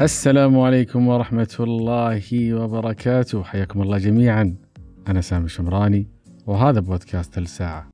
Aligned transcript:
السلام 0.00 0.60
عليكم 0.60 1.08
ورحمة 1.08 1.56
الله 1.60 2.54
وبركاته. 2.54 3.42
حياكم 3.42 3.82
الله 3.82 3.98
جميعا. 3.98 4.56
أنا 5.08 5.20
سامي 5.20 5.48
شمراني 5.48 6.08
وهذا 6.46 6.80
بودكاست 6.80 7.38
الساعة. 7.38 7.91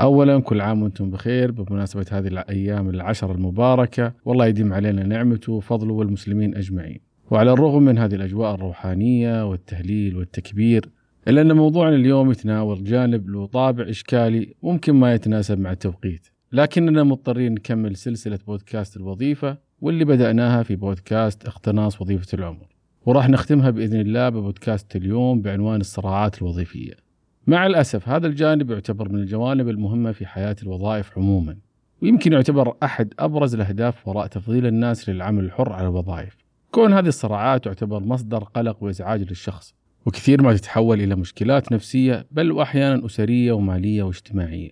اولا 0.00 0.40
كل 0.40 0.60
عام 0.60 0.82
وأنتم 0.82 1.10
بخير 1.10 1.50
بمناسبة 1.50 2.06
هذه 2.10 2.26
الأيام 2.26 2.88
العشر 2.88 3.32
المباركة 3.32 4.12
والله 4.24 4.46
يديم 4.46 4.72
علينا 4.72 5.02
نعمته 5.02 5.52
وفضله 5.52 5.94
والمسلمين 5.94 6.56
أجمعين. 6.56 7.00
وعلى 7.30 7.52
الرغم 7.52 7.82
من 7.82 7.98
هذه 7.98 8.14
الأجواء 8.14 8.54
الروحانية 8.54 9.48
والتهليل 9.50 10.16
والتكبير 10.16 10.88
إلا 11.28 11.40
أن 11.40 11.52
موضوعنا 11.52 11.96
اليوم 11.96 12.30
يتناول 12.30 12.84
جانب 12.84 13.28
له 13.30 13.46
طابع 13.46 13.88
إشكالي 13.88 14.54
ممكن 14.62 14.92
ما 14.92 15.14
يتناسب 15.14 15.58
مع 15.58 15.72
التوقيت. 15.72 16.26
لكننا 16.52 17.02
مضطرين 17.02 17.52
نكمل 17.52 17.96
سلسلة 17.96 18.38
بودكاست 18.46 18.96
الوظيفة 18.96 19.58
واللي 19.80 20.04
بدأناها 20.04 20.62
في 20.62 20.76
بودكاست 20.76 21.46
اقتناص 21.46 22.00
وظيفة 22.00 22.38
العمر. 22.38 22.66
وراح 23.06 23.28
نختمها 23.28 23.70
بإذن 23.70 24.00
الله 24.00 24.28
ببودكاست 24.28 24.96
اليوم 24.96 25.42
بعنوان 25.42 25.80
الصراعات 25.80 26.42
الوظيفية. 26.42 27.07
مع 27.48 27.66
الأسف 27.66 28.08
هذا 28.08 28.26
الجانب 28.26 28.70
يعتبر 28.70 29.12
من 29.12 29.18
الجوانب 29.18 29.68
المهمة 29.68 30.12
في 30.12 30.26
حياة 30.26 30.56
الوظائف 30.62 31.18
عموما 31.18 31.56
ويمكن 32.02 32.32
يعتبر 32.32 32.74
أحد 32.82 33.14
أبرز 33.18 33.54
الأهداف 33.54 34.08
وراء 34.08 34.26
تفضيل 34.26 34.66
الناس 34.66 35.08
للعمل 35.08 35.44
الحر 35.44 35.72
على 35.72 35.88
الوظائف. 35.88 36.36
كون 36.70 36.92
هذه 36.92 37.06
الصراعات 37.06 37.64
تعتبر 37.64 38.00
مصدر 38.00 38.38
قلق 38.38 38.82
وإزعاج 38.82 39.22
للشخص 39.22 39.74
وكثير 40.06 40.42
ما 40.42 40.56
تتحول 40.56 41.00
إلى 41.00 41.16
مشكلات 41.16 41.72
نفسية 41.72 42.26
بل 42.30 42.52
وأحيانا 42.52 43.06
أسرية 43.06 43.52
ومالية 43.52 44.02
واجتماعية. 44.02 44.70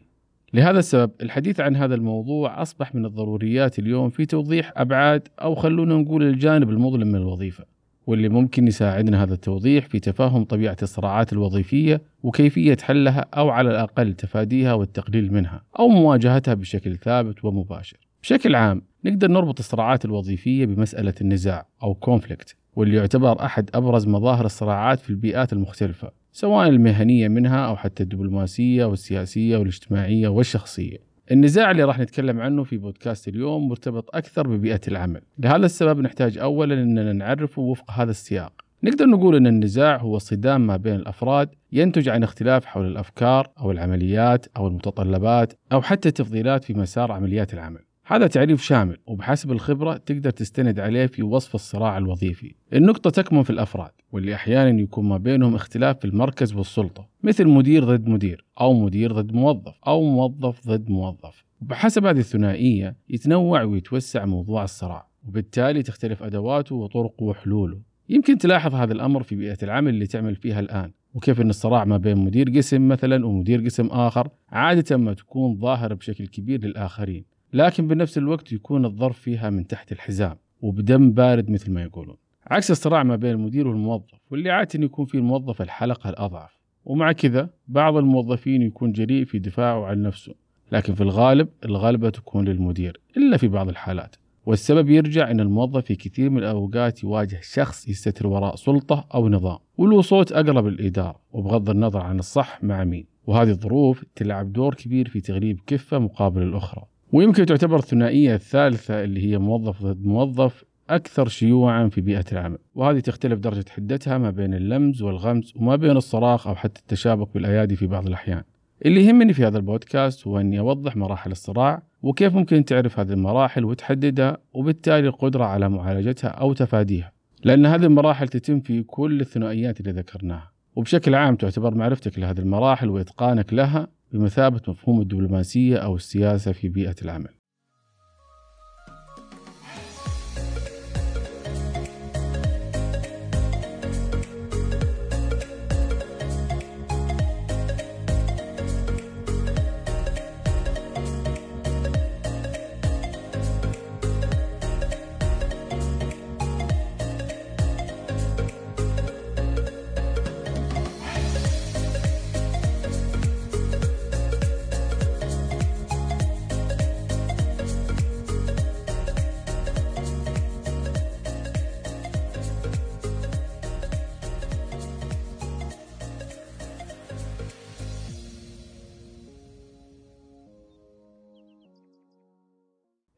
لهذا 0.55 0.79
السبب 0.79 1.11
الحديث 1.23 1.61
عن 1.61 1.77
هذا 1.77 1.95
الموضوع 1.95 2.63
أصبح 2.63 2.95
من 2.95 3.07
الضروريات 3.07 3.79
اليوم 3.79 4.11
في 4.11 4.27
توضيح 4.27 4.73
أبعاد 4.77 5.29
أو 5.43 5.55
خلونا 5.55 5.95
نقول 5.95 6.23
الجانب 6.23 6.71
المظلم 6.71 7.09
من 7.09 7.17
الوظيفة. 7.17 7.65
واللي 8.07 8.29
ممكن 8.29 8.67
يساعدنا 8.67 9.23
هذا 9.23 9.35
التوضيح 9.35 9.87
في 9.87 10.01
تفهم 10.01 10.45
طبيعة 10.45 10.77
الصراعات 10.83 11.33
الوظيفية 11.33 12.03
وكيفية 12.23 12.77
حلها 12.83 13.27
أو 13.35 13.51
على 13.51 13.71
الأقل 13.71 14.15
تفاديها 14.15 14.73
والتقليل 14.75 15.33
منها 15.33 15.63
أو 15.79 15.89
مواجهتها 15.89 16.55
بشكل 16.55 16.97
ثابت 16.97 17.45
ومباشر. 17.45 17.97
بشكل 18.23 18.55
عام 18.55 18.83
نقدر 19.05 19.31
نربط 19.31 19.59
الصراعات 19.59 20.05
الوظيفية 20.05 20.67
بمسألة 20.67 21.15
النزاع 21.21 21.67
أو 21.83 21.95
كونفليكت 21.95 22.57
واللي 22.77 22.97
يعتبر 22.97 23.45
أحد 23.45 23.71
أبرز 23.75 24.07
مظاهر 24.07 24.47
الصراعات 24.47 25.01
في 25.01 25.11
البيئات 25.11 25.53
المختلفة 25.53 26.11
سواء 26.33 26.69
المهنية 26.69 27.29
منها 27.29 27.67
أو 27.67 27.77
حتى 27.77 28.03
الدبلوماسية 28.03 28.85
والسياسية 28.85 29.57
والاجتماعية 29.57 30.29
والشخصية. 30.29 30.99
النزاع 31.31 31.71
اللي 31.71 31.85
راح 31.85 31.99
نتكلم 31.99 32.41
عنه 32.41 32.65
في 32.65 32.77
بودكاست 32.77 33.29
اليوم 33.29 33.69
مرتبط 33.69 34.17
أكثر 34.17 34.49
ببيئة 34.49 34.81
العمل. 34.89 35.21
لهذا 35.39 35.67
السبب 35.67 36.01
نحتاج 36.01 36.39
أولا 36.39 36.75
أننا 36.75 37.13
نعرفه 37.13 37.63
وفق 37.63 37.91
هذا 37.91 38.11
السياق. 38.11 38.53
نقدر 38.83 39.07
نقول 39.07 39.37
أن 39.37 39.47
النزاع 39.47 39.97
هو 39.97 40.19
صدام 40.19 40.67
ما 40.67 40.77
بين 40.77 40.95
الأفراد 40.95 41.49
ينتج 41.73 42.09
عن 42.09 42.23
اختلاف 42.23 42.65
حول 42.65 42.87
الأفكار 42.87 43.51
أو 43.61 43.71
العمليات 43.71 44.47
أو 44.57 44.67
المتطلبات 44.67 45.53
أو 45.73 45.83
حتى 45.83 46.09
التفضيلات 46.09 46.65
في 46.65 46.75
مسار 46.75 47.13
عمليات 47.13 47.55
العمل. 47.55 47.81
هذا 48.09 48.27
تعريف 48.27 48.63
شامل 48.63 48.97
وبحسب 49.07 49.53
الخبرة 49.53 49.97
تقدر 49.97 50.31
تستند 50.31 50.81
عليه 50.81 51.07
في 51.07 51.23
وصف 51.23 51.55
الصراع 51.55 51.99
الوظيفي. 51.99 52.55
النقطة 52.73 53.11
تكمن 53.11 53.43
في 53.43 53.51
الأفراد 53.51 53.91
واللي 54.13 54.35
أحيانا 54.35 54.81
يكون 54.81 55.09
ما 55.09 55.17
بينهم 55.17 55.55
اختلاف 55.55 55.99
في 55.99 56.05
المركز 56.05 56.55
والسلطة 56.55 57.09
مثل 57.23 57.47
مدير 57.49 57.85
ضد 57.85 58.09
مدير 58.09 58.45
أو 58.61 58.75
مدير 58.75 59.13
ضد 59.13 59.33
موظف 59.33 59.75
أو 59.87 60.03
موظف 60.03 60.69
ضد 60.69 60.91
موظف. 60.91 61.45
وبحسب 61.63 62.07
هذه 62.07 62.19
الثنائية 62.19 62.97
يتنوع 63.09 63.63
ويتوسع 63.63 64.25
موضوع 64.25 64.65
الصراع 64.65 65.09
وبالتالي 65.29 65.83
تختلف 65.83 66.23
أدواته 66.23 66.75
وطرقه 66.75 67.25
وحلوله. 67.25 67.81
يمكن 68.09 68.39
تلاحظ 68.39 68.75
هذا 68.75 68.93
الأمر 68.93 69.23
في 69.23 69.37
بيئة 69.37 69.59
العمل 69.63 69.95
اللي 69.95 70.07
تعمل 70.07 70.37
فيها 70.37 70.61
الآن 70.61 70.93
وكيف 71.15 71.41
أن 71.41 71.51
الصراع 71.51 71.85
ما 71.85 71.97
بين 71.97 72.19
مدير 72.19 72.51
قسم 72.51 72.89
مثلا 72.89 73.27
ومدير 73.27 73.65
قسم 73.65 73.87
آخر 73.87 74.29
عادة 74.49 74.97
ما 74.97 75.15
تكون 75.15 75.59
ظاهرة 75.59 75.95
بشكل 75.95 76.27
كبير 76.27 76.65
للآخرين. 76.65 77.36
لكن 77.57 77.89
بنفس 77.89 78.19
الوقت 78.19 78.53
يكون 78.53 78.85
الظرف 78.85 79.19
فيها 79.19 79.51
من 79.51 79.67
تحت 79.67 79.93
الحزام 79.93 80.37
وبدم 80.61 81.13
بارد 81.13 81.51
مثل 81.51 81.73
ما 81.73 81.83
يقولون. 81.83 82.17
عكس 82.47 82.71
الصراع 82.71 83.03
ما 83.03 83.17
بين 83.17 83.31
المدير 83.31 83.69
والموظف 83.69 84.21
واللي 84.31 84.51
عادة 84.51 84.85
يكون 84.85 85.07
فيه 85.07 85.19
الموظف 85.19 85.63
الحلقة 85.63 86.11
الأضعف. 86.11 86.59
ومع 86.85 87.13
كذا 87.13 87.51
بعض 87.69 87.97
الموظفين 87.97 88.63
يكون 88.63 88.93
جريء 88.93 89.25
في 89.25 89.39
دفاعه 89.39 89.87
عن 89.87 90.03
نفسه 90.03 90.35
لكن 90.73 90.95
في 90.95 91.01
الغالب 91.01 91.49
الغلبة 91.65 92.11
تكون 92.11 92.45
للمدير 92.49 93.01
إلا 93.17 93.37
في 93.37 93.49
بعض 93.49 93.69
الحالات. 93.69 94.17
والسبب 94.47 94.91
يرجع 94.91 95.31
أن 95.31 95.41
الموظف 95.41 95.85
في 95.85 95.95
كثير 95.95 96.31
من 96.31 96.39
الأوقات 96.39 97.05
يواجه 97.05 97.41
شخص 97.43 97.89
يستتر 97.89 98.27
وراء 98.27 98.57
سلطة 98.57 99.07
أو 99.15 99.29
نظام 99.29 99.59
وله 99.79 100.03
صوت 100.03 100.33
أقرب 100.33 100.67
للإدارة 100.67 101.21
وبغض 101.33 101.71
النظر 101.71 102.01
عن 102.01 102.19
الصح 102.19 102.65
مع 102.65 102.85
مين. 102.85 103.07
وهذه 103.27 103.51
الظروف 103.51 104.05
تلعب 104.15 104.53
دور 104.53 104.75
كبير 104.75 105.09
في 105.09 105.21
تغليب 105.21 105.61
كفة 105.67 105.99
مقابل 105.99 106.43
الأخرى. 106.43 106.87
ويمكن 107.17 107.47
تعتبر 107.47 107.79
الثنائية 107.79 108.35
الثالثة 108.35 109.05
اللي 109.05 109.31
هي 109.31 109.39
موظف 109.39 109.83
ضد 109.83 110.07
موظف 110.07 110.65
أكثر 110.91 111.29
شيوعا 111.29 111.89
في 111.89 112.01
بيئة 112.01 112.25
العمل. 112.33 112.59
وهذه 112.75 113.01
تختلف 113.01 113.39
درجة 113.39 113.65
حدتها 113.71 114.19
ما 114.19 114.31
بين 114.31 114.55
اللمز 114.55 115.03
والغمز 115.03 115.53
وما 115.57 115.77
بين 115.77 115.97
الصراخ 115.97 116.47
أو 116.47 116.55
حتى 116.55 116.81
التشابك 116.81 117.35
بالأيادي 117.35 117.77
في 117.77 117.87
بعض 117.87 118.07
الأحيان. 118.07 118.43
اللي 118.87 119.07
يهمني 119.07 119.33
في 119.33 119.47
هذا 119.47 119.57
البودكاست 119.57 120.27
هو 120.27 120.41
أني 120.41 120.59
أوضح 120.59 120.97
مراحل 120.97 121.31
الصراع 121.31 121.83
وكيف 122.03 122.35
ممكن 122.35 122.65
تعرف 122.65 123.01
هذه 123.01 123.13
المراحل 123.13 123.65
وتحددها 123.65 124.39
وبالتالي 124.53 125.09
القدرة 125.09 125.45
على 125.45 125.69
معالجتها 125.69 126.29
أو 126.29 126.53
تفاديها. 126.53 127.13
لأن 127.45 127.67
هذه 127.67 127.85
المراحل 127.85 128.29
تتم 128.29 128.61
في 128.61 128.83
كل 128.83 129.21
الثنائيات 129.21 129.81
اللي 129.81 129.93
ذكرناها. 129.93 130.53
وبشكل 130.77 131.15
عام 131.15 131.37
تعتبر 131.37 131.75
معرفتك 131.75 132.19
لهذه 132.19 132.39
المراحل 132.39 132.89
وإتقانك 132.89 133.53
لها 133.53 133.89
بمثابة 134.17 134.61
مفهوم 134.69 135.01
الدبلوماسية 135.01 135.77
أو 135.77 135.97
السياسة 135.97 136.53
في 136.53 136.69
بيئة 136.69 136.97
العمل. 137.03 137.46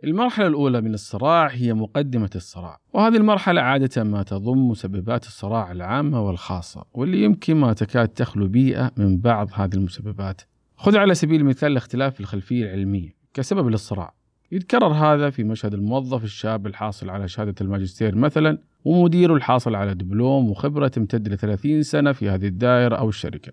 المرحلة 0.08 0.46
الأولى 0.46 0.80
من 0.80 0.94
الصراع 0.94 1.46
هي 1.46 1.74
مقدمة 1.74 2.30
الصراع، 2.34 2.80
وهذه 2.92 3.16
المرحلة 3.16 3.60
عادة 3.60 4.04
ما 4.04 4.22
تضم 4.22 4.68
مسببات 4.68 5.26
الصراع 5.26 5.72
العامة 5.72 6.26
والخاصة، 6.26 6.84
واللي 6.94 7.22
يمكن 7.22 7.56
ما 7.56 7.72
تكاد 7.72 8.08
تخلو 8.08 8.48
بيئة 8.48 8.92
من 8.96 9.18
بعض 9.18 9.48
هذه 9.52 9.74
المسببات. 9.74 10.42
خذ 10.76 10.96
على 10.96 11.14
سبيل 11.14 11.40
المثال 11.40 11.72
الاختلاف 11.72 12.14
في 12.14 12.20
الخلفية 12.20 12.64
العلمية 12.64 13.14
كسبب 13.34 13.68
للصراع. 13.68 14.14
يتكرر 14.52 14.92
هذا 14.92 15.30
في 15.30 15.44
مشهد 15.44 15.74
الموظف 15.74 16.24
الشاب 16.24 16.66
الحاصل 16.66 17.10
على 17.10 17.28
شهادة 17.28 17.54
الماجستير 17.60 18.14
مثلا 18.14 18.58
ومديره 18.84 19.34
الحاصل 19.34 19.74
على 19.74 19.94
دبلوم 19.94 20.50
وخبرة 20.50 20.88
تمتد 20.88 21.28
ل 21.28 21.38
30 21.38 21.82
سنة 21.82 22.12
في 22.12 22.28
هذه 22.28 22.46
الدائرة 22.46 22.96
أو 22.96 23.08
الشركة. 23.08 23.52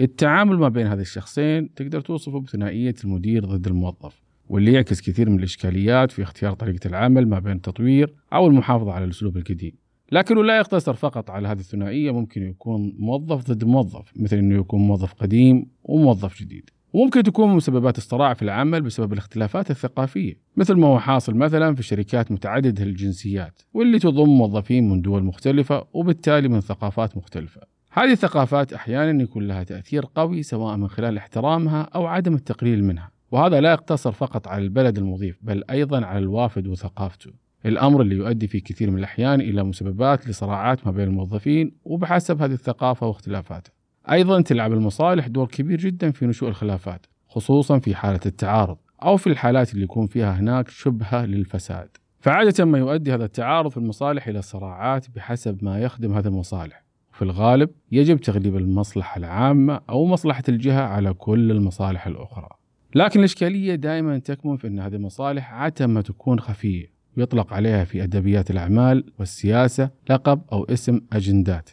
التعامل 0.00 0.58
ما 0.58 0.68
بين 0.68 0.86
هذه 0.86 1.00
الشخصين 1.00 1.74
تقدر 1.74 2.00
توصفه 2.00 2.40
بثنائية 2.40 2.94
المدير 3.04 3.44
ضد 3.44 3.66
الموظف. 3.66 4.22
واللي 4.52 4.72
يعكس 4.72 5.00
كثير 5.00 5.30
من 5.30 5.38
الإشكاليات 5.38 6.10
في 6.10 6.22
اختيار 6.22 6.52
طريقة 6.52 6.88
العمل 6.88 7.28
ما 7.28 7.38
بين 7.38 7.56
التطوير 7.56 8.14
أو 8.32 8.46
المحافظة 8.46 8.92
على 8.92 9.04
الأسلوب 9.04 9.36
القديم 9.36 9.72
لكنه 10.12 10.44
لا 10.44 10.56
يقتصر 10.56 10.94
فقط 10.94 11.30
على 11.30 11.48
هذه 11.48 11.58
الثنائية 11.58 12.10
ممكن 12.10 12.42
يكون 12.42 12.94
موظف 12.98 13.50
ضد 13.50 13.64
موظف 13.64 14.12
مثل 14.16 14.36
أنه 14.36 14.54
يكون 14.60 14.80
موظف 14.80 15.12
قديم 15.12 15.66
وموظف 15.84 16.38
جديد. 16.42 16.70
وممكن 16.92 17.22
تكون 17.22 17.56
مسببات 17.56 17.98
الصراع 17.98 18.34
في 18.34 18.42
العمل 18.42 18.82
بسبب 18.82 19.12
الاختلافات 19.12 19.70
الثقافية 19.70 20.34
مثل 20.56 20.74
ما 20.74 20.86
هو 20.86 20.98
حاصل 20.98 21.34
مثلا 21.34 21.74
في 21.74 21.82
شركات 21.82 22.32
متعددة 22.32 22.84
الجنسيات 22.84 23.62
واللي 23.74 23.98
تضم 23.98 24.28
موظفين 24.28 24.88
من 24.88 25.02
دول 25.02 25.22
مختلفة 25.24 25.84
وبالتالي 25.92 26.48
من 26.48 26.60
ثقافات 26.60 27.16
مختلفة. 27.16 27.60
هذه 27.90 28.12
الثقافات 28.12 28.72
أحيانا 28.72 29.22
يكون 29.22 29.48
لها 29.48 29.62
تأثير 29.62 30.04
قوي 30.14 30.42
سواء 30.42 30.76
من 30.76 30.88
خلال 30.88 31.16
احترامها 31.16 31.82
أو 31.82 32.06
عدم 32.06 32.34
التقليل 32.34 32.84
منها. 32.84 33.21
وهذا 33.32 33.60
لا 33.60 33.72
يقتصر 33.72 34.12
فقط 34.12 34.48
على 34.48 34.64
البلد 34.64 34.98
المضيف 34.98 35.38
بل 35.42 35.64
أيضا 35.70 36.04
على 36.04 36.18
الوافد 36.18 36.66
وثقافته. 36.66 37.30
الأمر 37.66 38.02
اللي 38.02 38.16
يؤدي 38.16 38.46
في 38.46 38.60
كثير 38.60 38.90
من 38.90 38.98
الأحيان 38.98 39.40
إلى 39.40 39.64
مسببات 39.64 40.28
لصراعات 40.28 40.86
ما 40.86 40.92
بين 40.92 41.08
الموظفين 41.08 41.72
وبحسب 41.84 42.42
هذه 42.42 42.52
الثقافة 42.52 43.06
واختلافاتها 43.06 43.72
أيضا 44.10 44.40
تلعب 44.40 44.72
المصالح 44.72 45.26
دور 45.26 45.46
كبير 45.46 45.78
جدا 45.78 46.10
في 46.10 46.26
نشوء 46.26 46.48
الخلافات 46.48 47.06
خصوصا 47.28 47.78
في 47.78 47.94
حالة 47.94 48.20
التعارض 48.26 48.76
أو 49.02 49.16
في 49.16 49.26
الحالات 49.26 49.72
اللي 49.72 49.84
يكون 49.84 50.06
فيها 50.06 50.40
هناك 50.40 50.68
شبهة 50.68 51.26
للفساد. 51.26 51.88
فعادة 52.20 52.64
ما 52.64 52.78
يؤدي 52.78 53.14
هذا 53.14 53.24
التعارض 53.24 53.70
في 53.70 53.76
المصالح 53.76 54.28
إلى 54.28 54.42
صراعات 54.42 55.10
بحسب 55.10 55.64
ما 55.64 55.78
يخدم 55.80 56.12
هذه 56.12 56.26
المصالح. 56.26 56.84
في 57.12 57.22
الغالب 57.22 57.70
يجب 57.92 58.20
تغليب 58.20 58.56
المصلحة 58.56 59.18
العامة 59.18 59.80
أو 59.90 60.06
مصلحة 60.06 60.42
الجهة 60.48 60.82
على 60.82 61.12
كل 61.14 61.50
المصالح 61.50 62.06
الأخرى. 62.06 62.61
لكن 62.94 63.20
الإشكالية 63.20 63.74
دائما 63.74 64.18
تكمن 64.18 64.56
في 64.56 64.66
أن 64.66 64.80
هذه 64.80 64.94
المصالح 64.94 65.52
عادة 65.52 65.86
ما 65.86 66.02
تكون 66.02 66.40
خفية 66.40 66.92
ويطلق 67.16 67.52
عليها 67.52 67.84
في 67.84 68.02
أدبيات 68.02 68.50
الأعمال 68.50 69.04
والسياسة 69.18 69.90
لقب 70.10 70.42
أو 70.52 70.64
اسم 70.64 71.00
أجندات. 71.12 71.70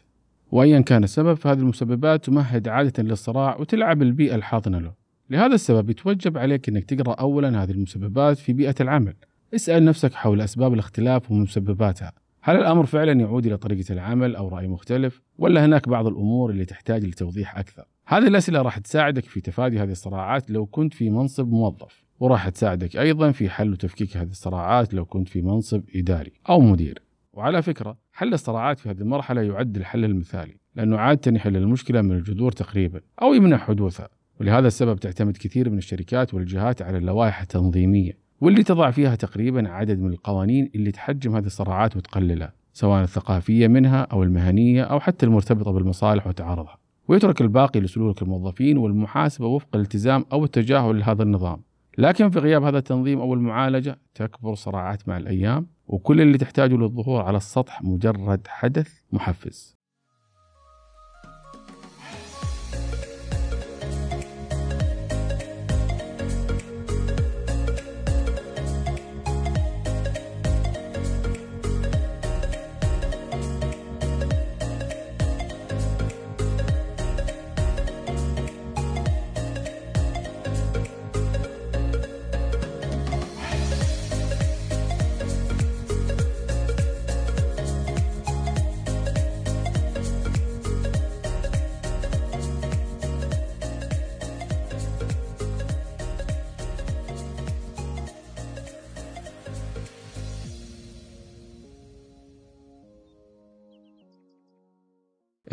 وأيا 0.51 0.79
كان 0.79 1.03
السبب 1.03 1.33
فهذه 1.33 1.59
المسببات 1.59 2.25
تمهد 2.25 2.67
عادة 2.67 3.03
للصراع 3.03 3.57
وتلعب 3.57 4.01
البيئة 4.01 4.35
الحاضنة 4.35 4.79
له. 4.79 4.93
لهذا 5.29 5.55
السبب 5.55 5.89
يتوجب 5.89 6.37
عليك 6.37 6.69
أنك 6.69 6.83
تقرأ 6.83 7.13
أولا 7.13 7.63
هذه 7.63 7.71
المسببات 7.71 8.37
في 8.37 8.53
بيئة 8.53 8.75
العمل. 8.81 9.13
اسأل 9.55 9.85
نفسك 9.85 10.13
حول 10.13 10.41
أسباب 10.41 10.73
الاختلاف 10.73 11.31
ومسبباتها. 11.31 12.11
هل 12.41 12.55
الأمر 12.57 12.85
فعلا 12.85 13.11
يعود 13.11 13.45
إلى 13.45 13.57
طريقة 13.57 13.93
العمل 13.93 14.35
أو 14.35 14.47
رأي 14.47 14.67
مختلف؟ 14.67 15.21
ولا 15.37 15.65
هناك 15.65 15.89
بعض 15.89 16.07
الأمور 16.07 16.51
اللي 16.51 16.65
تحتاج 16.65 17.05
لتوضيح 17.05 17.57
أكثر؟ 17.57 17.85
هذه 18.11 18.27
الأسئلة 18.27 18.61
راح 18.61 18.77
تساعدك 18.77 19.25
في 19.25 19.41
تفادي 19.41 19.79
هذه 19.79 19.91
الصراعات 19.91 20.51
لو 20.51 20.65
كنت 20.65 20.93
في 20.93 21.09
منصب 21.09 21.51
موظف 21.51 22.03
وراح 22.19 22.49
تساعدك 22.49 22.97
أيضا 22.97 23.31
في 23.31 23.49
حل 23.49 23.71
وتفكيك 23.71 24.17
هذه 24.17 24.29
الصراعات 24.29 24.93
لو 24.93 25.05
كنت 25.05 25.29
في 25.29 25.41
منصب 25.41 25.83
إداري 25.95 26.31
أو 26.49 26.59
مدير. 26.59 27.01
وعلى 27.33 27.61
فكرة 27.61 27.97
حل 28.13 28.33
الصراعات 28.33 28.79
في 28.79 28.89
هذه 28.89 28.97
المرحلة 28.97 29.41
يعد 29.41 29.77
الحل 29.77 30.05
المثالي 30.05 30.57
لأنه 30.75 30.97
عادة 30.97 31.31
يحل 31.35 31.57
المشكلة 31.57 32.01
من 32.01 32.11
الجذور 32.11 32.51
تقريبا 32.51 33.01
أو 33.21 33.33
يمنع 33.33 33.57
حدوثها. 33.57 34.09
ولهذا 34.39 34.67
السبب 34.67 34.99
تعتمد 34.99 35.37
كثير 35.37 35.69
من 35.69 35.77
الشركات 35.77 36.33
والجهات 36.33 36.81
على 36.81 36.97
اللوائح 36.97 37.41
التنظيمية 37.41 38.17
واللي 38.41 38.63
تضع 38.63 38.91
فيها 38.91 39.15
تقريبا 39.15 39.69
عدد 39.69 39.99
من 39.99 40.13
القوانين 40.13 40.69
اللي 40.75 40.91
تحجم 40.91 41.35
هذه 41.35 41.45
الصراعات 41.45 41.97
وتقللها 41.97 42.53
سواء 42.73 43.03
الثقافية 43.03 43.67
منها 43.67 44.01
أو 44.01 44.23
المهنية 44.23 44.83
أو 44.83 44.99
حتى 44.99 45.25
المرتبطة 45.25 45.71
بالمصالح 45.71 46.27
وتعارضها. 46.27 46.88
ويترك 47.09 47.41
الباقي 47.41 47.79
لسلوك 47.79 48.21
الموظفين 48.21 48.77
والمحاسبة 48.77 49.47
وفق 49.47 49.67
الالتزام 49.75 50.25
أو 50.31 50.43
التجاهل 50.43 50.99
لهذا 50.99 51.23
النظام. 51.23 51.61
لكن 51.97 52.29
في 52.29 52.39
غياب 52.39 52.63
هذا 52.63 52.77
التنظيم 52.77 53.19
أو 53.19 53.33
المعالجة 53.33 53.99
تكبر 54.15 54.55
صراعات 54.55 55.07
مع 55.07 55.17
الأيام 55.17 55.67
وكل 55.87 56.21
اللي 56.21 56.37
تحتاجه 56.37 56.75
للظهور 56.75 57.21
على 57.21 57.37
السطح 57.37 57.83
مجرد 57.83 58.47
حدث 58.47 58.99
محفز. 59.11 59.78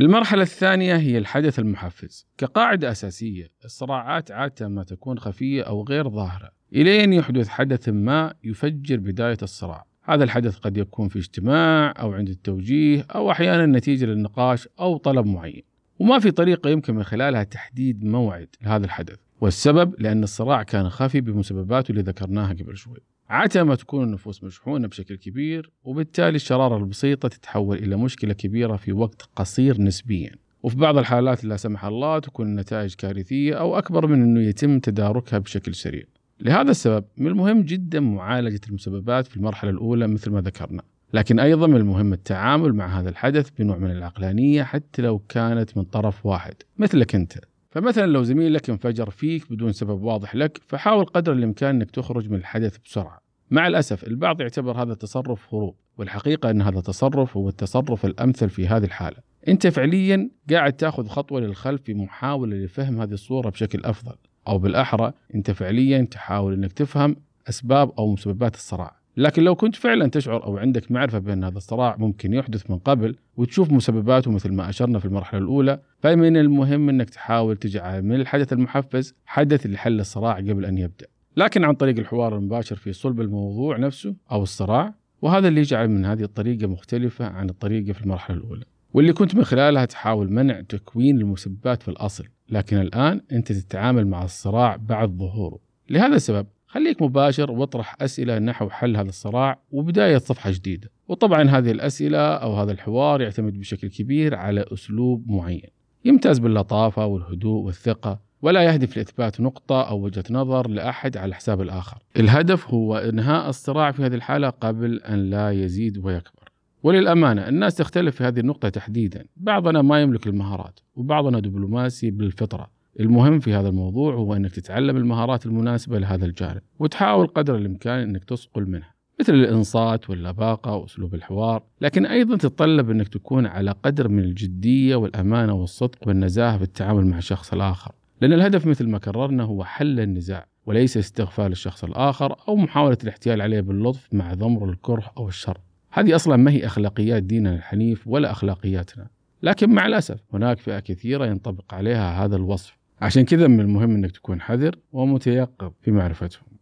المرحلة 0.06 0.42
الثانية 0.42 0.96
هي 0.96 1.18
الحدث 1.18 1.58
المحفز. 1.58 2.26
كقاعدة 2.38 2.90
أساسية 2.90 3.48
الصراعات 3.64 4.30
عادة 4.30 4.68
ما 4.68 4.84
تكون 4.84 5.18
خفية 5.18 5.62
أو 5.62 5.84
غير 5.84 6.08
ظاهرة. 6.08 6.50
إلين 6.74 7.12
يحدث 7.12 7.48
حدث 7.48 7.88
ما 7.88 8.34
يفجر 8.44 8.96
بداية 8.96 9.36
الصراع. 9.42 9.86
هذا 10.02 10.24
الحدث 10.24 10.56
قد 10.56 10.76
يكون 10.76 11.08
في 11.08 11.18
اجتماع 11.18 11.94
أو 12.00 12.12
عند 12.12 12.28
التوجيه 12.28 13.06
أو 13.14 13.30
أحيانا 13.30 13.78
نتيجة 13.78 14.04
للنقاش 14.04 14.68
أو 14.80 14.96
طلب 14.96 15.26
معين. 15.26 15.62
وما 15.98 16.18
في 16.18 16.30
طريقة 16.30 16.70
يمكن 16.70 16.94
من 16.94 17.02
خلالها 17.02 17.42
تحديد 17.42 18.04
موعد 18.04 18.48
لهذا 18.62 18.84
الحدث. 18.84 19.18
والسبب؟ 19.40 19.94
لأن 19.98 20.22
الصراع 20.22 20.62
كان 20.62 20.88
خفي 20.88 21.20
بمسبباته 21.20 21.90
اللي 21.90 22.02
ذكرناها 22.02 22.52
قبل 22.52 22.76
شوي. 22.76 22.98
عادة 23.28 23.64
ما 23.64 23.74
تكون 23.74 24.04
النفوس 24.04 24.44
مشحونة 24.44 24.88
بشكل 24.88 25.16
كبير 25.16 25.70
وبالتالي 25.84 26.36
الشرارة 26.36 26.76
البسيطة 26.76 27.28
تتحول 27.28 27.78
إلى 27.78 27.96
مشكلة 27.96 28.32
كبيرة 28.32 28.76
في 28.76 28.92
وقت 28.92 29.22
قصير 29.36 29.80
نسبيا. 29.80 30.30
وفي 30.62 30.76
بعض 30.76 30.98
الحالات 30.98 31.44
لا 31.44 31.56
سمح 31.56 31.84
الله 31.84 32.18
تكون 32.18 32.46
النتائج 32.46 32.94
كارثية 32.94 33.54
أو 33.54 33.78
أكبر 33.78 34.06
من 34.06 34.22
أنه 34.22 34.40
يتم 34.40 34.78
تداركها 34.78 35.38
بشكل 35.38 35.74
سريع. 35.74 36.02
لهذا 36.40 36.70
السبب 36.70 37.04
من 37.16 37.26
المهم 37.26 37.62
جدا 37.62 38.00
معالجة 38.00 38.60
المسببات 38.68 39.26
في 39.26 39.36
المرحلة 39.36 39.70
الأولى 39.70 40.06
مثل 40.06 40.30
ما 40.30 40.40
ذكرنا. 40.40 40.82
لكن 41.12 41.40
أيضا 41.40 41.66
من 41.66 41.76
المهم 41.76 42.12
التعامل 42.12 42.72
مع 42.72 43.00
هذا 43.00 43.08
الحدث 43.08 43.50
بنوع 43.58 43.78
من 43.78 43.90
العقلانية 43.90 44.62
حتى 44.62 45.02
لو 45.02 45.18
كانت 45.18 45.76
من 45.76 45.84
طرف 45.84 46.26
واحد 46.26 46.54
مثلك 46.78 47.14
أنت. 47.14 47.32
فمثلا 47.76 48.06
لو 48.06 48.22
زميلك 48.22 48.70
انفجر 48.70 49.10
فيك 49.10 49.52
بدون 49.52 49.72
سبب 49.72 50.02
واضح 50.02 50.34
لك 50.34 50.60
فحاول 50.66 51.04
قدر 51.04 51.32
الإمكان 51.32 51.74
إنك 51.74 51.90
تخرج 51.90 52.30
من 52.30 52.36
الحدث 52.36 52.76
بسرعة. 52.84 53.20
مع 53.50 53.66
الأسف 53.66 54.04
البعض 54.04 54.40
يعتبر 54.40 54.82
هذا 54.82 54.92
التصرف 54.92 55.54
هروب 55.54 55.74
والحقيقة 55.98 56.50
إن 56.50 56.62
هذا 56.62 56.78
التصرف 56.78 57.36
هو 57.36 57.48
التصرف 57.48 58.04
الأمثل 58.04 58.48
في 58.48 58.68
هذه 58.68 58.84
الحالة. 58.84 59.16
أنت 59.48 59.66
فعليا 59.66 60.30
قاعد 60.50 60.72
تأخذ 60.72 61.06
خطوة 61.06 61.40
للخلف 61.40 61.82
في 61.82 61.94
محاولة 61.94 62.56
لفهم 62.56 63.00
هذه 63.00 63.12
الصورة 63.12 63.50
بشكل 63.50 63.84
أفضل 63.84 64.16
أو 64.48 64.58
بالأحرى 64.58 65.12
أنت 65.34 65.50
فعليا 65.50 66.08
تحاول 66.10 66.52
إنك 66.52 66.72
تفهم 66.72 67.16
أسباب 67.48 67.92
أو 67.98 68.12
مسببات 68.12 68.54
الصراع. 68.54 68.95
لكن 69.16 69.42
لو 69.42 69.54
كنت 69.54 69.76
فعلا 69.76 70.10
تشعر 70.10 70.44
أو 70.44 70.58
عندك 70.58 70.92
معرفة 70.92 71.18
بأن 71.18 71.44
هذا 71.44 71.56
الصراع 71.56 71.96
ممكن 71.98 72.32
يحدث 72.32 72.70
من 72.70 72.78
قبل 72.78 73.16
وتشوف 73.36 73.72
مسبباته 73.72 74.30
مثل 74.30 74.52
ما 74.52 74.68
أشرنا 74.68 74.98
في 74.98 75.04
المرحلة 75.04 75.40
الأولى 75.40 75.80
فمن 75.98 76.36
المهم 76.36 76.88
أنك 76.88 77.10
تحاول 77.10 77.56
تجعل 77.56 78.02
من 78.02 78.14
الحدث 78.14 78.52
المحفز 78.52 79.14
حدث 79.26 79.66
لحل 79.66 80.00
الصراع 80.00 80.36
قبل 80.36 80.64
أن 80.64 80.78
يبدأ. 80.78 81.06
لكن 81.36 81.64
عن 81.64 81.74
طريق 81.74 81.98
الحوار 81.98 82.36
المباشر 82.36 82.76
في 82.76 82.92
صلب 82.92 83.20
الموضوع 83.20 83.76
نفسه 83.76 84.14
أو 84.32 84.42
الصراع 84.42 84.94
وهذا 85.22 85.48
اللي 85.48 85.60
يجعل 85.60 85.88
من 85.88 86.04
هذه 86.04 86.22
الطريقة 86.22 86.66
مختلفة 86.66 87.26
عن 87.26 87.48
الطريقة 87.48 87.92
في 87.92 88.00
المرحلة 88.00 88.36
الأولى. 88.36 88.64
واللي 88.94 89.12
كنت 89.12 89.34
من 89.34 89.44
خلالها 89.44 89.84
تحاول 89.84 90.32
منع 90.32 90.60
تكوين 90.60 91.18
المسببات 91.18 91.82
في 91.82 91.88
الأصل 91.88 92.24
لكن 92.48 92.76
الآن 92.76 93.20
أنت 93.32 93.52
تتعامل 93.52 94.06
مع 94.06 94.24
الصراع 94.24 94.76
بعد 94.76 95.08
ظهوره. 95.08 95.58
لهذا 95.90 96.16
السبب 96.16 96.46
خليك 96.76 97.02
مباشر 97.02 97.50
واطرح 97.50 97.96
أسئلة 98.00 98.38
نحو 98.38 98.68
حل 98.68 98.96
هذا 98.96 99.08
الصراع 99.08 99.58
وبداية 99.72 100.18
صفحة 100.18 100.50
جديدة. 100.50 100.90
وطبعا 101.08 101.42
هذه 101.42 101.70
الأسئلة 101.70 102.18
أو 102.18 102.54
هذا 102.54 102.72
الحوار 102.72 103.20
يعتمد 103.20 103.58
بشكل 103.58 103.88
كبير 103.88 104.34
على 104.34 104.64
أسلوب 104.72 105.30
معين. 105.30 105.68
يمتاز 106.04 106.38
باللطافة 106.38 107.06
والهدوء 107.06 107.64
والثقة 107.64 108.20
ولا 108.42 108.62
يهدف 108.62 108.96
لإثبات 108.96 109.40
نقطة 109.40 109.82
أو 109.82 110.00
وجهة 110.00 110.24
نظر 110.30 110.68
لأحد 110.68 111.16
على 111.16 111.34
حساب 111.34 111.60
الآخر. 111.60 111.98
الهدف 112.16 112.68
هو 112.68 112.96
إنهاء 112.96 113.48
الصراع 113.48 113.90
في 113.90 114.02
هذه 114.02 114.14
الحالة 114.14 114.50
قبل 114.50 115.00
أن 115.00 115.30
لا 115.30 115.50
يزيد 115.50 115.98
ويكبر. 115.98 116.50
وللأمانة 116.82 117.48
الناس 117.48 117.74
تختلف 117.74 118.16
في 118.16 118.24
هذه 118.24 118.40
النقطة 118.40 118.68
تحديدا. 118.68 119.24
بعضنا 119.36 119.82
ما 119.82 120.02
يملك 120.02 120.26
المهارات 120.26 120.80
وبعضنا 120.96 121.40
دبلوماسي 121.40 122.10
بالفطرة. 122.10 122.75
المهم 123.00 123.40
في 123.40 123.54
هذا 123.54 123.68
الموضوع 123.68 124.14
هو 124.14 124.34
أنك 124.34 124.52
تتعلم 124.52 124.96
المهارات 124.96 125.46
المناسبة 125.46 125.98
لهذا 125.98 126.24
الجانب 126.26 126.60
وتحاول 126.78 127.26
قدر 127.26 127.56
الإمكان 127.56 127.98
أنك 127.98 128.24
تصقل 128.24 128.66
منها 128.66 128.94
مثل 129.20 129.34
الإنصات 129.34 130.10
واللباقة 130.10 130.76
وأسلوب 130.76 131.14
الحوار 131.14 131.62
لكن 131.80 132.06
أيضا 132.06 132.36
تتطلب 132.36 132.90
أنك 132.90 133.08
تكون 133.08 133.46
على 133.46 133.70
قدر 133.70 134.08
من 134.08 134.18
الجدية 134.18 134.96
والأمانة 134.96 135.54
والصدق 135.54 136.08
والنزاهة 136.08 136.56
في 136.56 136.64
التعامل 136.64 137.06
مع 137.06 137.18
الشخص 137.18 137.52
الآخر 137.52 137.92
لأن 138.20 138.32
الهدف 138.32 138.66
مثل 138.66 138.88
ما 138.88 138.98
كررنا 138.98 139.42
هو 139.42 139.64
حل 139.64 140.00
النزاع 140.00 140.46
وليس 140.66 140.96
استغفال 140.96 141.52
الشخص 141.52 141.84
الآخر 141.84 142.36
أو 142.48 142.56
محاولة 142.56 142.98
الاحتيال 143.02 143.42
عليه 143.42 143.60
باللطف 143.60 144.08
مع 144.12 144.34
ضمر 144.34 144.70
الكره 144.70 145.12
أو 145.18 145.28
الشر. 145.28 145.58
هذه 145.90 146.14
أصلا 146.14 146.36
ما 146.36 146.50
هي 146.50 146.66
أخلاقيات 146.66 147.22
ديننا 147.22 147.54
الحنيف 147.54 148.08
ولا 148.08 148.30
أخلاقياتنا 148.30 149.06
لكن 149.42 149.70
مع 149.70 149.86
الأسف 149.86 150.20
هناك 150.32 150.58
فئة 150.58 150.78
كثيرة 150.78 151.26
ينطبق 151.26 151.74
عليها 151.74 152.24
هذا 152.24 152.36
الوصف. 152.36 152.76
عشان 153.00 153.24
كذا 153.24 153.46
من 153.46 153.60
المهم 153.60 153.90
أنك 153.94 154.10
تكون 154.10 154.40
حذر 154.40 154.76
ومتيقظ 154.92 155.72
في 155.82 155.90
معرفتهم. 155.90 156.55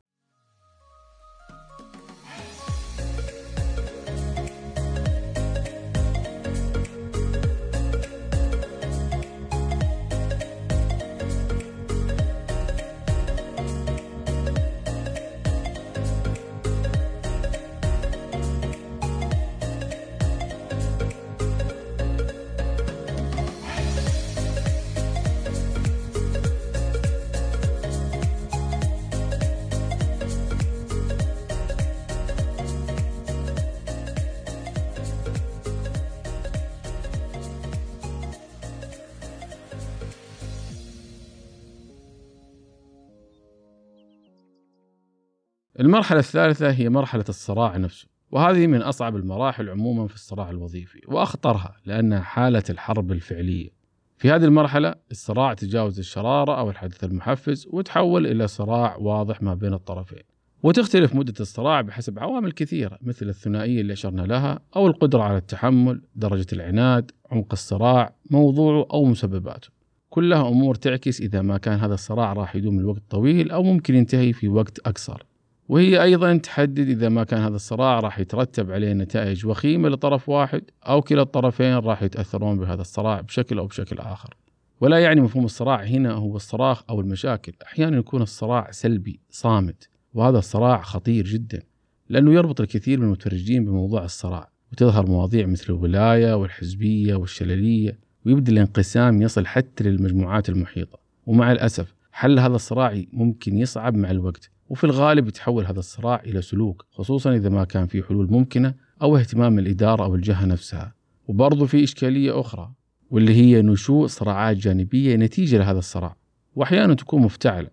المرحلة 45.80 46.18
الثالثة 46.18 46.70
هي 46.70 46.88
مرحلة 46.88 47.24
الصراع 47.28 47.76
نفسه 47.76 48.08
وهذه 48.30 48.66
من 48.66 48.82
أصعب 48.82 49.16
المراحل 49.16 49.70
عموما 49.70 50.06
في 50.06 50.14
الصراع 50.14 50.50
الوظيفي 50.50 51.00
وأخطرها 51.08 51.76
لأنها 51.86 52.20
حالة 52.20 52.62
الحرب 52.70 53.12
الفعلية. 53.12 53.70
في 54.18 54.30
هذه 54.30 54.44
المرحلة 54.44 54.94
الصراع 55.10 55.54
تجاوز 55.54 55.98
الشرارة 55.98 56.58
أو 56.58 56.70
الحدث 56.70 57.04
المحفز 57.04 57.68
وتحول 57.70 58.26
إلى 58.26 58.46
صراع 58.46 58.96
واضح 58.96 59.42
ما 59.42 59.54
بين 59.54 59.74
الطرفين. 59.74 60.22
وتختلف 60.62 61.14
مدة 61.14 61.34
الصراع 61.40 61.80
بحسب 61.80 62.18
عوامل 62.18 62.52
كثيرة 62.52 62.98
مثل 63.02 63.28
الثنائية 63.28 63.80
اللي 63.80 63.92
أشرنا 63.92 64.22
لها 64.22 64.60
أو 64.76 64.86
القدرة 64.86 65.22
على 65.22 65.36
التحمل 65.36 66.02
درجة 66.16 66.46
العناد 66.52 67.10
عمق 67.30 67.52
الصراع 67.52 68.14
موضوعه 68.30 68.86
أو 68.92 69.04
مسبباته. 69.04 69.68
كلها 70.10 70.48
أمور 70.48 70.74
تعكس 70.74 71.20
إذا 71.20 71.42
ما 71.42 71.58
كان 71.58 71.78
هذا 71.78 71.94
الصراع 71.94 72.32
راح 72.32 72.56
يدوم 72.56 72.80
لوقت 72.80 73.02
طويل 73.10 73.50
أو 73.50 73.62
ممكن 73.62 73.94
ينتهي 73.94 74.32
في 74.32 74.48
وقت 74.48 74.78
أقصر. 74.78 75.22
وهي 75.68 76.02
أيضا 76.02 76.36
تحدد 76.36 76.88
إذا 76.88 77.08
ما 77.08 77.24
كان 77.24 77.40
هذا 77.40 77.56
الصراع 77.56 78.00
راح 78.00 78.18
يترتب 78.18 78.72
عليه 78.72 78.92
نتائج 78.92 79.46
وخيمة 79.46 79.88
لطرف 79.88 80.28
واحد 80.28 80.62
أو 80.88 81.02
كلا 81.02 81.22
الطرفين 81.22 81.74
راح 81.74 82.02
يتأثرون 82.02 82.58
بهذا 82.58 82.80
الصراع 82.80 83.20
بشكل 83.20 83.58
أو 83.58 83.66
بشكل 83.66 83.98
آخر. 83.98 84.36
ولا 84.80 84.98
يعني 84.98 85.20
مفهوم 85.20 85.44
الصراع 85.44 85.82
هنا 85.82 86.12
هو 86.12 86.36
الصراخ 86.36 86.82
أو 86.90 87.00
المشاكل. 87.00 87.52
أحيانا 87.62 87.96
يكون 87.96 88.22
الصراع 88.22 88.70
سلبي 88.70 89.20
صامت 89.30 89.88
وهذا 90.14 90.38
الصراع 90.38 90.82
خطير 90.82 91.24
جدا 91.24 91.62
لأنه 92.08 92.32
يربط 92.32 92.60
الكثير 92.60 92.98
من 92.98 93.04
المتفرجين 93.04 93.64
بموضوع 93.64 94.04
الصراع. 94.04 94.50
وتظهر 94.72 95.06
مواضيع 95.06 95.46
مثل 95.46 95.64
الولاية 95.68 96.34
والحزبية 96.34 97.14
والشللية 97.14 97.98
ويبدأ 98.26 98.52
الانقسام 98.52 99.22
يصل 99.22 99.46
حتى 99.46 99.84
للمجموعات 99.84 100.48
المحيطة. 100.48 100.98
ومع 101.26 101.52
الأسف 101.52 101.94
حل 102.12 102.38
هذا 102.38 102.56
الصراع 102.56 103.02
ممكن 103.12 103.58
يصعب 103.58 103.94
مع 103.96 104.10
الوقت. 104.10 104.53
وفي 104.68 104.84
الغالب 104.84 105.28
يتحول 105.28 105.66
هذا 105.66 105.78
الصراع 105.78 106.22
إلى 106.26 106.42
سلوك 106.42 106.86
خصوصا 106.90 107.34
إذا 107.34 107.48
ما 107.48 107.64
كان 107.64 107.86
في 107.86 108.02
حلول 108.02 108.30
ممكنة 108.30 108.74
أو 109.02 109.16
اهتمام 109.16 109.58
الإدارة 109.58 110.04
أو 110.04 110.14
الجهة 110.14 110.44
نفسها. 110.44 110.94
وبرضه 111.28 111.66
في 111.66 111.84
إشكالية 111.84 112.40
أخرى 112.40 112.72
واللي 113.10 113.34
هي 113.34 113.62
نشوء 113.62 114.06
صراعات 114.06 114.56
جانبية 114.56 115.16
نتيجة 115.16 115.58
لهذا 115.58 115.78
الصراع. 115.78 116.16
وأحيانا 116.56 116.94
تكون 116.94 117.22
مفتعلة 117.22 117.70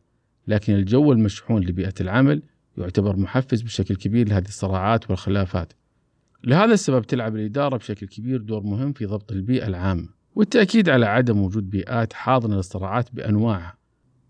لكن 0.48 0.74
الجو 0.74 1.12
المشحون 1.12 1.64
لبيئة 1.64 1.94
العمل 2.02 2.42
يعتبر 2.78 3.18
محفز 3.18 3.62
بشكل 3.62 3.96
كبير 3.96 4.30
لهذه 4.30 4.48
الصراعات 4.48 5.10
والخلافات. 5.10 5.74
لهذا 6.44 6.74
السبب 6.74 7.04
تلعب 7.04 7.36
الإدارة 7.36 7.78
بشكل 7.78 8.08
كبير 8.08 8.42
دور 8.42 8.64
مهم 8.64 8.94
في 8.94 9.06
ضبط 9.06 9.32
البيئة 9.32 9.68
العامة 9.68 10.08
والتأكيد 10.36 10.90
على 10.90 11.06
عدم 11.06 11.42
وجود 11.42 11.70
بيئات 11.70 12.14
حاضنة 12.14 12.56
للصراعات 12.56 13.10
بأنواعها. 13.14 13.81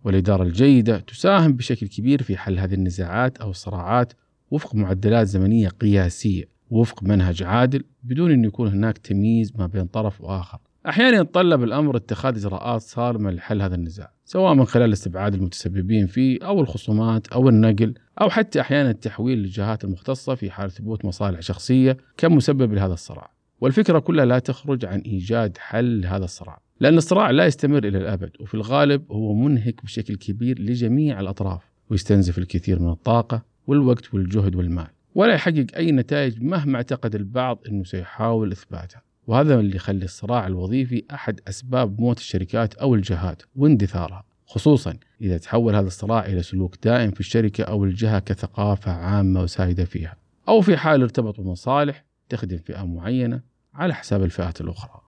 والإدارة 0.04 0.44
الجيدة 0.44 1.00
تساهم 1.00 1.54
بشكل 1.54 1.88
كبير 1.88 2.24
في 2.24 2.38
حل 2.38 2.60
هذه 2.60 2.74
النزاعات 2.74 3.38
أو 3.38 3.50
الصراعات 3.50 4.14
وفق 4.52 4.76
معدلات 4.76 5.28
زمنية 5.28 5.70
قياسية 5.70 6.44
وفق 6.70 7.04
منهج 7.04 7.44
عادل 7.44 7.84
بدون 8.04 8.32
أن 8.32 8.46
يكون 8.46 8.68
هناك 8.68 8.98
تمييز 8.98 9.54
ما 9.58 9.68
بين 9.68 9.86
طرف 9.86 10.22
وآخر. 10.22 10.60
أحيانا 10.88 11.18
يتطلب 11.18 11.64
الأمر 11.64 11.98
اتخاذ 11.98 12.36
إجراءات 12.38 12.82
صارمة 12.82 13.32
لحل 13.32 13.62
هذا 13.62 13.76
النزاع 13.76 14.12
سواء 14.26 14.54
من 14.54 14.66
خلال 14.66 14.94
استبعاد 14.94 15.34
المتسببين 15.34 16.08
فيه 16.08 16.40
أو 16.46 16.62
الخصومات 16.62 17.28
أو 17.28 17.50
النقل 17.50 17.94
أو 18.22 18.30
حتى 18.30 18.62
أحيانا 18.62 18.90
التحويل 18.90 19.38
للجهات 19.38 19.84
المختصة 19.84 20.36
في 20.36 20.52
حال 20.52 20.72
ثبوت 20.72 21.06
مصالح 21.06 21.40
شخصية 21.40 21.98
كمسبب 22.18 22.74
لهذا 22.74 22.94
الصراع. 22.94 23.32
والفكرة 23.62 24.00
كلها 24.00 24.26
لا 24.26 24.40
تخرج 24.40 24.86
عن 24.86 25.00
إيجاد 25.00 25.58
حل 25.58 26.02
لهذا 26.02 26.26
الصراع 26.26 26.62
لأن 26.80 26.98
الصراع 26.98 27.32
لا 27.32 27.46
يستمر 27.46 27.88
إلى 27.88 27.98
الأبد 27.98 28.32
وفي 28.40 28.54
الغالب 28.54 29.12
هو 29.12 29.34
منهك 29.34 29.84
بشكل 29.84 30.16
كبير 30.16 30.62
لجميع 30.62 31.20
الأطراف 31.20 31.62
ويستنزف 31.90 32.38
الكثير 32.38 32.80
من 32.80 32.90
الطاقة 32.90 33.44
والوقت 33.68 34.14
والجهد 34.14 34.56
والمال 34.56 34.88
ولا 35.16 35.34
يحقق 35.34 35.66
أي 35.76 35.92
نتائج 35.92 36.42
مهما 36.44 36.76
اعتقد 36.76 37.16
البعض 37.16 37.60
أنه 37.70 37.84
سيحاول 37.84 38.52
إثباتها 38.52 39.02
وهذا 39.28 39.60
اللي 39.60 39.76
يخلي 39.76 40.06
الصراع 40.06 40.48
الوظيفي 40.48 41.04
أحد 41.14 41.40
أسباب 41.48 42.02
موت 42.02 42.18
الشركات 42.18 42.74
أو 42.74 42.96
الجهات 42.96 43.42
واندثارها 43.56 44.24
خصوصا 44.46 44.98
إذا 45.22 45.38
تحول 45.38 45.76
هذا 45.76 45.88
الصراع 45.88 46.26
إلى 46.26 46.44
سلوك 46.44 46.76
دائم 46.84 47.12
في 47.12 47.20
الشركة 47.20 47.64
أو 47.64 47.84
الجهة 47.84 48.20
كثقافة 48.20 48.92
عامة 48.92 49.42
وسائدة 49.42 49.86
فيها 49.86 50.16
أو 50.50 50.62
في 50.62 50.78
حال 50.78 51.02
ارتبط 51.02 51.40
بمصالح 51.40 52.06
تخدم 52.30 52.58
فئة 52.58 52.86
معينة 52.86 53.51
على 53.74 53.94
حساب 53.94 54.24
الفئات 54.24 54.62
الأخرى. 54.62 55.01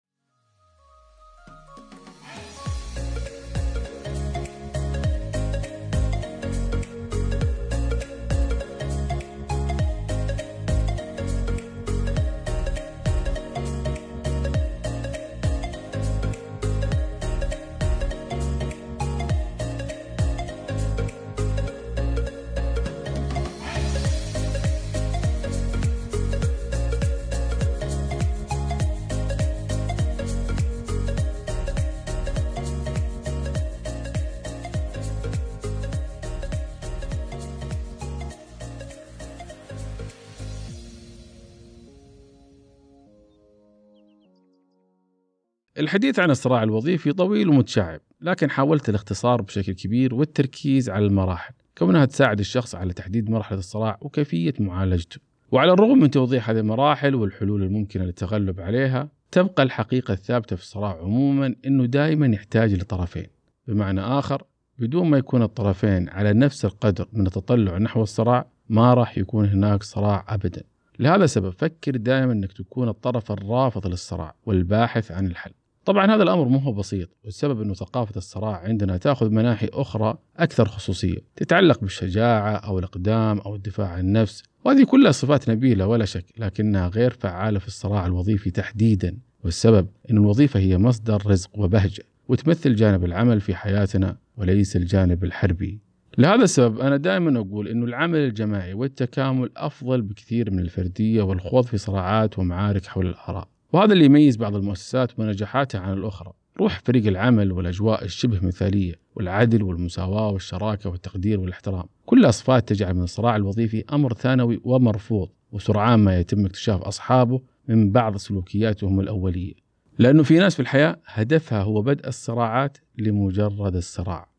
الحديث 45.77 46.19
عن 46.19 46.31
الصراع 46.31 46.63
الوظيفي 46.63 47.13
طويل 47.13 47.49
ومتشعب 47.49 47.99
لكن 48.21 48.49
حاولت 48.49 48.89
الاختصار 48.89 49.41
بشكل 49.41 49.73
كبير 49.73 50.15
والتركيز 50.15 50.89
على 50.89 51.05
المراحل 51.05 51.53
كونها 51.77 52.05
تساعد 52.05 52.39
الشخص 52.39 52.75
على 52.75 52.93
تحديد 52.93 53.29
مرحلة 53.29 53.59
الصراع 53.59 53.97
وكيفية 54.01 54.53
معالجته. 54.59 55.19
وعلى 55.51 55.73
الرغم 55.73 55.99
من 55.99 56.11
توضيح 56.11 56.49
هذه 56.49 56.59
المراحل 56.59 57.15
والحلول 57.15 57.63
الممكنة 57.63 58.03
للتغلب 58.03 58.59
عليها 58.59 59.09
تبقى 59.31 59.63
الحقيقة 59.63 60.13
الثابتة 60.13 60.55
في 60.55 60.61
الصراع 60.61 60.97
عموما 61.01 61.55
أنه 61.65 61.85
دائما 61.85 62.27
يحتاج 62.27 62.73
لطرفين 62.73 63.27
بمعنى 63.67 64.01
آخر 64.01 64.43
بدون 64.79 65.09
ما 65.09 65.17
يكون 65.17 65.41
الطرفين 65.41 66.09
على 66.09 66.33
نفس 66.33 66.65
القدر 66.65 67.07
من 67.13 67.27
التطلع 67.27 67.77
نحو 67.77 68.03
الصراع 68.03 68.47
ما 68.69 68.93
راح 68.93 69.17
يكون 69.17 69.45
هناك 69.45 69.83
صراع 69.83 70.25
أبدا. 70.29 70.63
لهذا 70.99 71.23
السبب 71.23 71.49
فكر 71.49 71.97
دائما 71.97 72.33
أنك 72.33 72.51
تكون 72.51 72.89
الطرف 72.89 73.31
الرافض 73.31 73.87
للصراع 73.87 74.35
والباحث 74.45 75.11
عن 75.11 75.27
الحل. 75.27 75.51
طبعا 75.85 76.15
هذا 76.15 76.23
الأمر 76.23 76.47
مو 76.47 76.57
هو 76.57 76.71
بسيط 76.71 77.09
والسبب 77.23 77.61
أنه 77.61 77.73
ثقافة 77.73 78.17
الصراع 78.17 78.57
عندنا 78.57 78.97
تأخذ 78.97 79.29
مناحي 79.29 79.69
أخرى 79.73 80.17
أكثر 80.37 80.67
خصوصية 80.67 81.17
تتعلق 81.35 81.81
بالشجاعة 81.81 82.55
أو 82.55 82.79
الإقدام 82.79 83.39
أو 83.39 83.55
الدفاع 83.55 83.87
عن 83.87 83.99
النفس. 83.99 84.43
وهذه 84.65 84.83
كلها 84.83 85.11
صفات 85.11 85.49
نبيلة 85.49 85.87
ولا 85.87 86.05
شك 86.05 86.25
لكنها 86.37 86.87
غير 86.87 87.11
فعالة 87.11 87.59
في 87.59 87.67
الصراع 87.67 88.05
الوظيفي 88.05 88.51
تحديدا. 88.51 89.17
والسبب 89.43 89.87
أن 90.11 90.17
الوظيفة 90.17 90.59
هي 90.59 90.77
مصدر 90.77 91.21
رزق 91.25 91.49
وبهجة 91.59 92.03
وتمثل 92.27 92.75
جانب 92.75 93.05
العمل 93.05 93.41
في 93.41 93.55
حياتنا 93.55 94.17
وليس 94.37 94.75
الجانب 94.75 95.23
الحربي. 95.23 95.79
لهذا 96.17 96.43
السبب 96.43 96.79
أنا 96.79 96.97
دائما 96.97 97.39
أقول 97.39 97.67
أن 97.67 97.83
العمل 97.83 98.19
الجماعي 98.19 98.73
والتكامل 98.73 99.49
أفضل 99.57 100.01
بكثير 100.01 100.51
من 100.51 100.59
الفردية 100.59 101.21
والخوض 101.21 101.65
في 101.65 101.77
صراعات 101.77 102.39
ومعارك 102.39 102.85
حول 102.85 103.07
الآراء. 103.07 103.52
وهذا 103.73 103.93
اللي 103.93 104.05
يميز 104.05 104.37
بعض 104.37 104.55
المؤسسات 104.55 105.19
ونجاحاتها 105.19 105.81
عن 105.81 105.93
الأخرى. 105.93 106.33
روح 106.59 106.81
فريق 106.85 107.07
العمل 107.07 107.51
والأجواء 107.51 108.03
الشبه 108.03 108.39
مثالية 108.47 108.95
والعدل 109.15 109.63
والمساواة 109.63 110.29
والشراكة 110.29 110.89
والتقدير 110.89 111.39
والإحترام. 111.39 111.83
كل 112.05 112.33
صفات 112.33 112.69
تجعل 112.69 112.93
من 112.93 113.03
الصراع 113.03 113.35
الوظيفي 113.35 113.83
أمر 113.93 114.13
ثانوي 114.13 114.61
ومرفوض 114.63 115.29
وسرعان 115.51 115.99
ما 115.99 116.19
يتم 116.19 116.45
اكتشاف 116.45 116.81
أصحابه 116.81 117.41
من 117.67 117.91
بعض 117.91 118.17
سلوكياتهم 118.17 118.99
الأولية. 118.99 119.53
لأنه 119.99 120.23
في 120.23 120.37
ناس 120.37 120.55
في 120.55 120.61
الحياة 120.61 120.97
هدفها 121.05 121.61
هو 121.61 121.81
بدء 121.81 122.07
الصراعات 122.07 122.77
لمجرد 122.97 123.75
الصراع. 123.75 124.29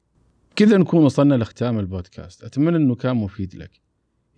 كذا 0.56 0.78
نكون 0.78 1.04
وصلنا 1.04 1.34
لختام 1.34 1.78
البودكاست. 1.78 2.44
أتمنى 2.44 2.76
أنه 2.76 2.94
كان 2.94 3.16
مفيد 3.16 3.54
لك. 3.54 3.83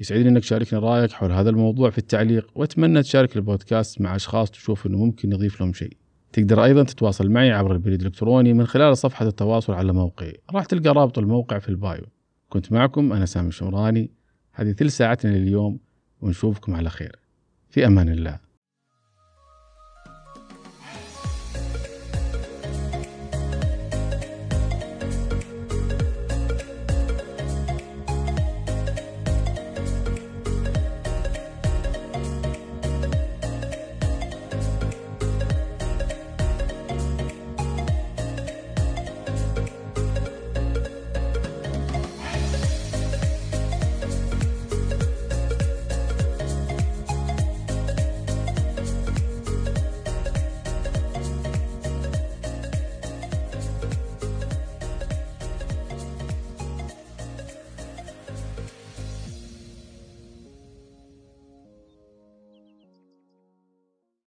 يسعدني 0.00 0.28
أنك 0.28 0.42
تشاركني 0.42 0.78
رأيك 0.78 1.12
حول 1.12 1.32
هذا 1.32 1.50
الموضوع 1.50 1.90
في 1.90 1.98
التعليق 1.98 2.50
وأتمنى 2.54 3.02
تشارك 3.02 3.36
البودكاست 3.36 4.00
مع 4.00 4.16
أشخاص 4.16 4.50
تشوف 4.50 4.86
أنه 4.86 4.98
ممكن 4.98 5.32
يضيف 5.32 5.60
لهم 5.60 5.72
شيء. 5.72 5.96
تقدر 6.32 6.64
أيضا 6.64 6.82
تتواصل 6.82 7.30
معي 7.30 7.52
عبر 7.52 7.72
البريد 7.72 8.00
الإلكتروني 8.00 8.52
من 8.52 8.66
خلال 8.66 8.96
صفحة 8.96 9.26
التواصل 9.26 9.72
على 9.72 9.92
موقعي. 9.92 10.36
راح 10.54 10.64
تلقى 10.64 10.90
رابط 10.90 11.18
الموقع 11.18 11.58
في 11.58 11.68
البايو. 11.68 12.04
كنت 12.48 12.72
معكم 12.72 13.12
أنا 13.12 13.26
سامي 13.26 13.48
الشمراني. 13.48 14.10
هذه 14.52 14.72
ثلث 14.72 14.96
ساعتنا 14.96 15.30
لليوم 15.30 15.78
ونشوفكم 16.20 16.74
على 16.74 16.90
خير. 16.90 17.16
في 17.68 17.86
أمان 17.86 18.08
الله. 18.08 18.45